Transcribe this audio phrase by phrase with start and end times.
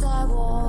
[0.00, 0.67] 在我